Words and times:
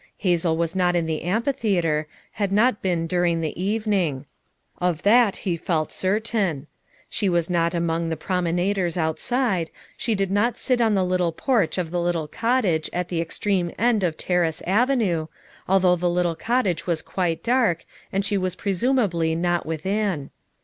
Hazel 0.17 0.57
was 0.57 0.75
not 0.75 0.95
in 0.95 1.05
the 1.05 1.21
amphi 1.21 1.51
theater, 1.51 2.07
had 2.31 2.51
not 2.51 2.81
been 2.81 3.05
during 3.05 3.41
the 3.41 3.61
evening; 3.61 4.25
of 4.79 5.03
that 5.03 5.35
he 5.35 5.55
felt 5.55 5.91
certain; 5.91 6.65
she 7.07 7.29
was 7.29 7.51
not 7.51 7.75
among 7.75 8.09
the 8.09 8.17
promenaders 8.17 8.97
outside, 8.97 9.69
she 9.95 10.15
did 10.15 10.31
not 10.31 10.57
sit 10.57 10.81
on 10.81 10.95
the 10.95 11.05
Httle 11.05 11.37
porch 11.37 11.77
of 11.77 11.91
the 11.91 12.01
little 12.01 12.27
cottage 12.27 12.89
at 12.91 13.09
the 13.09 13.21
extreme 13.21 13.71
end 13.77 14.01
of 14.03 14.17
Terrace 14.17 14.63
Avenue, 14.65 15.27
although 15.67 15.95
the 15.95 16.09
little 16.09 16.35
cot 16.35 16.65
tage 16.65 16.87
was 16.87 17.03
quite 17.03 17.43
dark, 17.43 17.85
and 18.11 18.25
she 18.25 18.39
was 18.39 18.55
presumably 18.55 19.35
not 19.35 19.67
within. 19.67 20.31